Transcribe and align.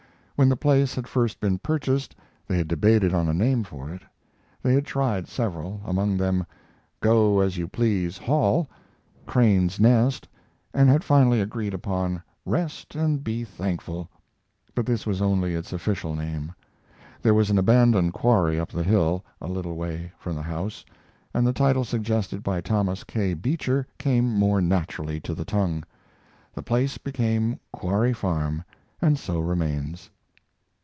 When 0.41 0.49
the 0.49 0.57
place 0.57 0.95
had 0.95 1.07
first 1.07 1.39
been 1.39 1.59
purchased, 1.59 2.15
they 2.47 2.57
had 2.57 2.67
debated 2.67 3.13
on 3.13 3.27
a 3.27 3.31
name 3.33 3.63
for 3.63 3.91
it. 3.91 4.01
They 4.63 4.73
had 4.73 4.87
tried 4.87 5.27
several, 5.27 5.79
among 5.85 6.17
them 6.17 6.47
"Go 6.99 7.41
as 7.41 7.59
you 7.59 7.67
please 7.67 8.17
Hall," 8.17 8.67
"Crane's 9.27 9.79
Nest," 9.79 10.27
and 10.73 10.89
had 10.89 11.03
finally 11.03 11.41
agreed 11.41 11.75
upon 11.75 12.23
"Rest 12.43 12.95
and 12.95 13.23
Be 13.23 13.43
Thankful." 13.43 14.09
But 14.73 14.87
this 14.87 15.05
was 15.05 15.21
only 15.21 15.53
its 15.53 15.73
official 15.73 16.15
name. 16.15 16.53
There 17.21 17.35
was 17.35 17.51
an 17.51 17.59
abandoned 17.59 18.13
quarry 18.13 18.59
up 18.59 18.71
the 18.71 18.81
hill, 18.81 19.23
a 19.39 19.47
little 19.47 19.75
way 19.75 20.11
from 20.17 20.35
the 20.35 20.41
house, 20.41 20.83
and 21.35 21.45
the 21.45 21.53
title 21.53 21.83
suggested 21.83 22.41
by 22.41 22.61
Thomas 22.61 23.03
K. 23.03 23.35
Beecher 23.35 23.85
came 23.99 24.33
more 24.39 24.59
naturally 24.59 25.19
to 25.19 25.35
the 25.35 25.45
tongue. 25.45 25.83
The 26.55 26.63
place 26.63 26.97
became 26.97 27.59
Quarry 27.71 28.11
Farm, 28.13 28.63
and 28.99 29.19
so 29.19 29.39
remains. 29.39 30.09